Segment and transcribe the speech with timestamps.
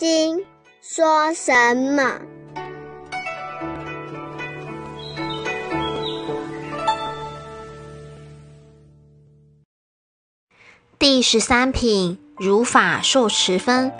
[0.00, 0.38] 经》
[0.80, 2.22] 说什么？
[10.98, 13.92] 第十三品如法受持分。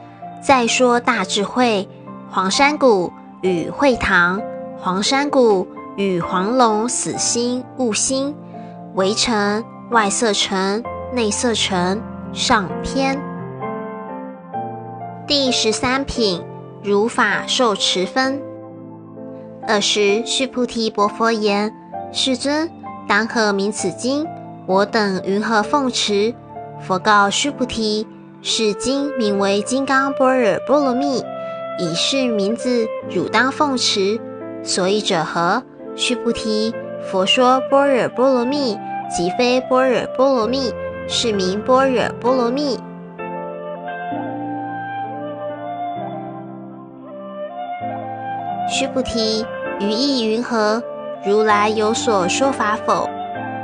[0.42, 1.86] 再说大智慧，
[2.30, 3.12] 黄山谷
[3.42, 4.40] 与会堂，
[4.78, 8.34] 黄山谷与黄龙死心悟心，
[8.94, 10.82] 围城外色城
[11.12, 12.00] 内色城
[12.32, 13.29] 上篇。
[15.30, 16.42] 第十三品
[16.82, 18.42] 如法受持分。
[19.68, 21.72] 尔时须菩提薄佛言
[22.10, 22.68] ：“世尊，
[23.06, 24.26] 当何名此经？
[24.66, 26.34] 我等云何奉持？”
[26.82, 28.04] 佛告须菩提。
[28.42, 31.22] 是经名为《金刚般若波罗蜜》，
[31.78, 34.18] 以是名字，汝当奉持。
[34.64, 35.62] 所以者何？
[35.94, 36.74] 须菩提，
[37.08, 38.76] 佛说般若波罗蜜，
[39.08, 40.72] 即非般若波罗蜜，
[41.06, 42.76] 是名般若波罗蜜。
[48.72, 49.44] 须菩提，
[49.80, 50.80] 于意云何？
[51.26, 53.04] 如来有所说法否？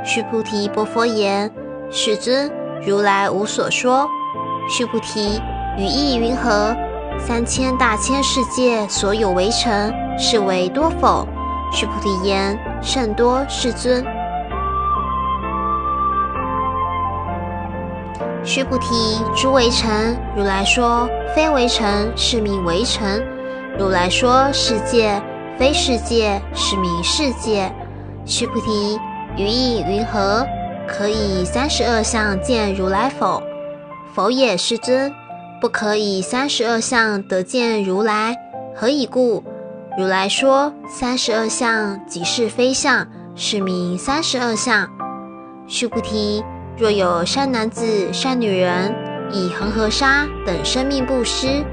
[0.03, 1.49] 须菩提，波佛言：
[1.89, 2.51] 世尊，
[2.85, 4.05] 如来无所说。
[4.69, 5.41] 须菩提，
[5.77, 6.75] 语意云何？
[7.17, 11.25] 三千大千世界所有为城，是为多否？
[11.71, 14.03] 须菩提言：甚多，世尊。
[18.43, 19.89] 须菩提，诸为城，
[20.35, 23.21] 如来说非为城，是名为城；
[23.79, 25.21] 如来说世界，
[25.59, 27.71] 非世界，是名世界。
[28.25, 28.99] 须菩提，
[29.37, 30.43] 语意云何？
[30.87, 33.43] 可以三十二相见如来否？
[34.15, 35.13] 否也，世尊，
[35.61, 38.35] 不可以三十二相得见如来。
[38.75, 39.43] 何以故？
[39.95, 44.89] 如来说三十二相即是非相，是名三十二相。
[45.67, 46.43] 须菩提，
[46.75, 48.95] 若有善男子、善女人，
[49.31, 51.63] 以恒河沙等生命布施；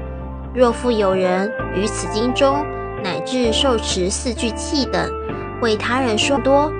[0.55, 2.65] 若复有人于此经中，
[3.03, 5.11] 乃至受持四句偈等，
[5.61, 6.71] 为他人说多。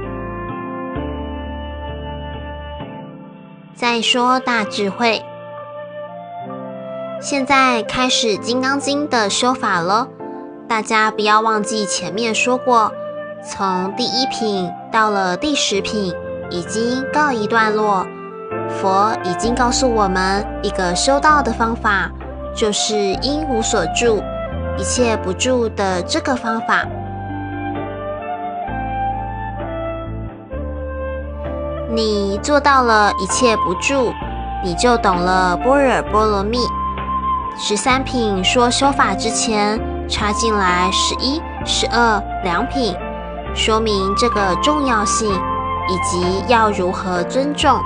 [3.75, 5.21] 再说大智慧。
[7.19, 10.07] 现在开始《金刚经》的修法了，
[10.69, 12.93] 大家不要忘记前面说过，
[13.43, 16.13] 从第一品到了第十品
[16.49, 18.07] 已经告一段落。
[18.69, 22.09] 佛已经告诉我们一个修道的方法，
[22.55, 24.23] 就是因无所住，
[24.77, 26.85] 一切不住的这个方法。
[31.93, 34.13] 你做到了一切不住，
[34.63, 36.57] 你就懂了般若波罗蜜。
[37.57, 39.79] 十三品说修法之前
[40.09, 42.93] 插进来十一、十二两品，
[43.53, 45.29] 说明这个重要性
[45.87, 47.79] 以及要如何尊重。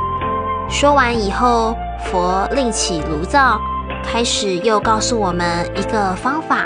[0.68, 3.60] 说完以后，佛另起炉灶，
[4.04, 6.66] 开始又告诉我们一个方法。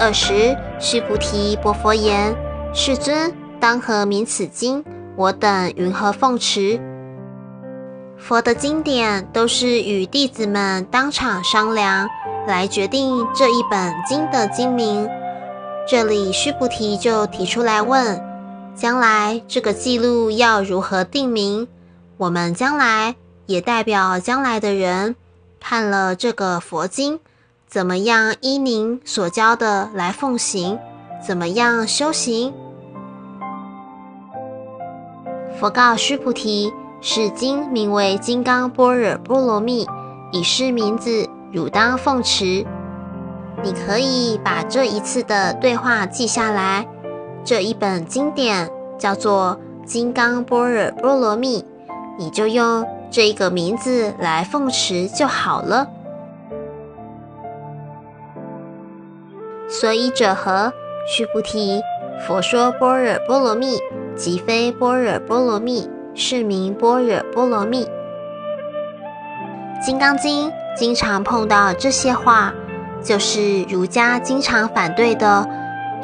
[0.00, 2.34] 尔时，须菩提薄佛言
[2.74, 4.84] ：“世尊，当何名此经？
[5.16, 6.80] 我等云何奉持？”
[8.18, 12.08] 佛的经典都是与弟子们当场商量
[12.46, 15.08] 来决定这一本经的经名。
[15.88, 18.20] 这里须菩提就提出来问：
[18.74, 21.66] 将来这个记录要如何定名？
[22.22, 23.16] 我们将来
[23.46, 25.16] 也代表将来的人
[25.58, 27.18] 看了这个佛经，
[27.66, 30.78] 怎么样依您所教的来奉行？
[31.20, 32.54] 怎么样修行？
[35.58, 36.72] 佛告须菩提。
[37.04, 39.84] 是经名为《金刚般若波罗蜜》，
[40.30, 42.64] 以是名字，汝当奉持。
[43.60, 46.86] 你可以把这一次的对话记下来。
[47.44, 51.60] 这一本经典叫做《金刚般若波罗蜜》，
[52.18, 55.86] 你就用这一个名字来奉持就好了。
[59.68, 60.72] 所以者何？
[61.08, 61.80] 须菩提，
[62.26, 63.78] 佛说般若波罗蜜，
[64.14, 65.88] 即非般若波罗蜜。
[66.14, 67.86] 是名般若波罗蜜，
[69.82, 72.52] 《金刚经》经常碰到这些话，
[73.02, 75.48] 就是儒家经常反对的，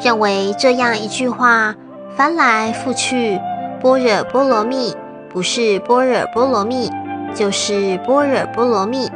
[0.01, 1.75] 认为这样一句话
[2.15, 3.39] 翻来覆去，
[3.83, 4.95] 般若波罗蜜
[5.31, 6.91] 不是般若波罗蜜，
[7.35, 9.11] 就是般若波罗蜜，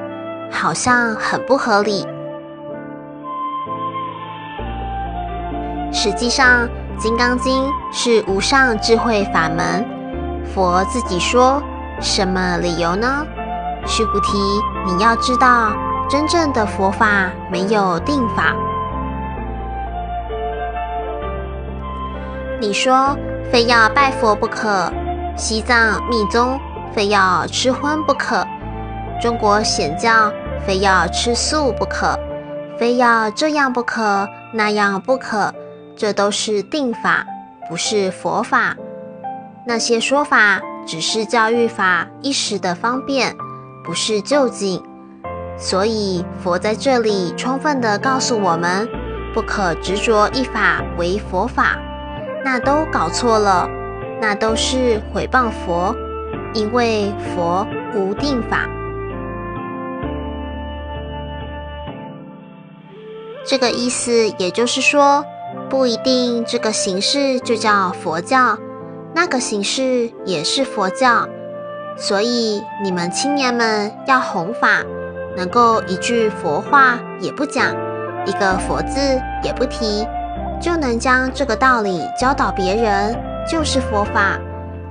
[0.51, 2.05] 好像很不合理。
[5.91, 6.67] 实际上，
[6.97, 9.83] 《金刚经》是无上智慧法门。
[10.53, 11.61] 佛自己说
[11.99, 13.25] 什么理由呢？
[13.85, 14.37] 须菩提，
[14.85, 15.73] 你要知道，
[16.07, 18.53] 真正的佛法没有定法。
[22.61, 23.17] 你说
[23.51, 24.91] 非要拜佛不可，
[25.35, 26.59] 西藏密宗
[26.93, 28.45] 非要吃荤不可，
[29.21, 30.31] 中国显教
[30.65, 32.17] 非要吃素不可，
[32.77, 35.53] 非要这样不可那样不可，
[35.95, 37.25] 这都是定法，
[37.67, 38.75] 不是佛法。
[39.65, 43.35] 那些说法只是教育法一时的方便，
[43.83, 44.83] 不是究竟。
[45.57, 48.87] 所以佛在这里充分的告诉我们，
[49.33, 51.77] 不可执着一法为佛法，
[52.43, 53.67] 那都搞错了，
[54.23, 55.93] 那都是毁谤佛，
[56.53, 58.69] 因为佛无定法。
[63.45, 65.25] 这个意思也就是说，
[65.69, 68.57] 不一定这个形式就叫佛教，
[69.13, 71.27] 那个形式也是佛教。
[71.97, 74.85] 所以你们青年们要弘法。
[75.35, 77.75] 能够一句佛话也不讲，
[78.25, 78.99] 一个佛字
[79.43, 80.07] 也不提，
[80.61, 83.19] 就能将这个道理教导别人，
[83.49, 84.37] 就是佛法。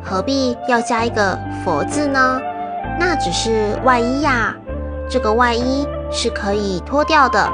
[0.03, 2.41] 何必要加一个佛字呢？
[2.99, 4.55] 那只是外衣呀，
[5.09, 7.49] 这个外衣是可以脱掉的。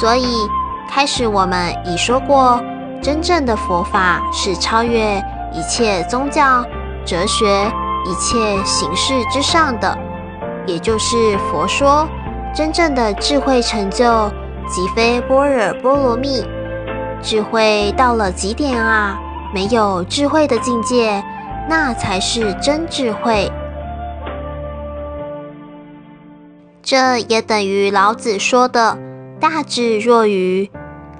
[0.00, 0.26] 所以
[0.88, 2.60] 开始我们已说过，
[3.02, 5.22] 真正的佛法是超越
[5.52, 6.64] 一切宗教、
[7.04, 7.70] 哲学。
[8.04, 9.96] 一切形式之上的，
[10.66, 12.04] 也就是佛说，
[12.52, 14.28] 真正的智慧成就，
[14.66, 16.44] 即非般若波罗蜜。
[17.22, 19.18] 智慧到了极点啊，
[19.54, 21.22] 没有智慧的境界，
[21.68, 23.50] 那才是真智慧。
[26.82, 28.98] 这也等于老子说的
[29.40, 30.68] “大智若愚”。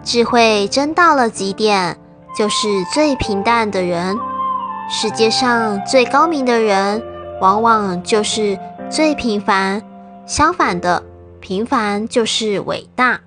[0.03, 1.97] 智慧真到了极点，
[2.37, 4.19] 就是最平淡的人。
[4.91, 7.01] 世界上最高明的人，
[7.41, 8.59] 往往就是
[8.91, 9.81] 最平凡。
[10.27, 11.03] 相反的，
[11.39, 13.21] 平凡就是伟大。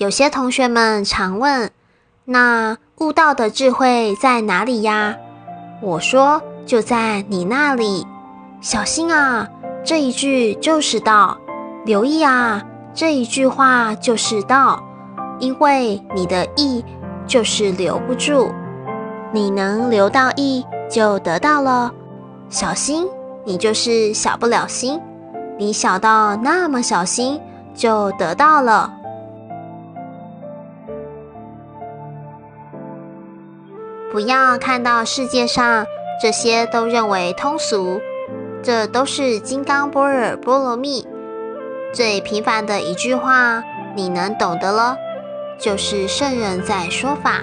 [0.00, 1.70] 有些同学们常问
[2.24, 5.14] ：“那悟道的智慧在哪里呀？”
[5.82, 8.06] 我说：“就在你那里。
[8.62, 9.46] 小心啊，
[9.84, 11.36] 这一句就是道；
[11.84, 12.62] 留意啊，
[12.94, 14.82] 这一句话就是道。
[15.38, 16.82] 因为你的意。”
[17.26, 18.50] 就是留不住，
[19.32, 21.92] 你能留到意就得到了。
[22.48, 23.06] 小心，
[23.44, 24.98] 你就是小不了心，
[25.56, 27.38] 你小到那么小心
[27.72, 28.92] 就得到了。
[34.12, 35.86] 不要看到世界上
[36.20, 38.00] 这些都认为通俗，
[38.60, 41.06] 这都是金刚般若波罗蜜
[41.92, 43.62] 最平凡的一句话，
[43.94, 44.96] 你能懂得了。
[45.60, 47.42] 就是圣人在说法，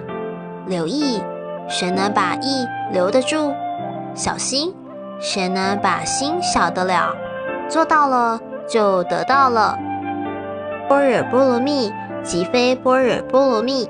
[0.66, 1.22] 留意
[1.70, 3.54] 谁能把意留得住，
[4.14, 4.74] 小心
[5.20, 7.16] 谁能把心晓得了，
[7.70, 9.78] 做到了就得到了。
[10.90, 11.94] 般若波罗蜜
[12.24, 13.90] 即非般若波罗蜜。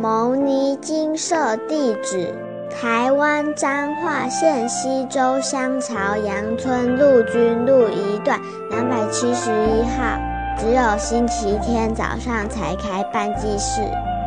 [0.00, 2.32] 牟尼金舍地址：
[2.70, 8.40] 台湾彰化县西周乡朝阳村陆军路一段
[8.70, 10.16] 两百七十一号。
[10.56, 13.82] 只有星期天早上才开办祭事，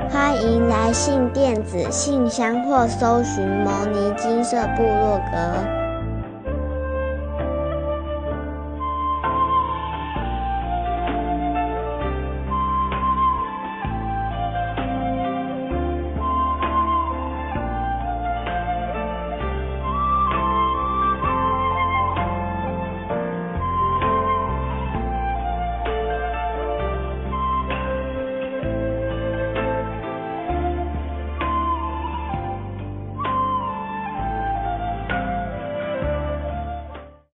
[0.09, 5.80] 欢迎来信电子信箱或搜寻牟尼金舍部落格。